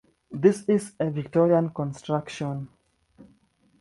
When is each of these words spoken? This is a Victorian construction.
This 0.31 0.63
is 0.67 0.93
a 0.99 1.11
Victorian 1.11 1.69
construction. 1.69 2.69